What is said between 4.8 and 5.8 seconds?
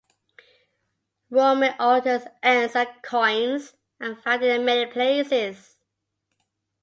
places.